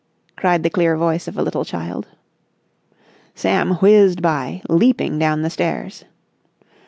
[0.35, 2.07] cried the clear voice of a little child.
[3.35, 6.05] Sam whizzed by, leaping down the stairs.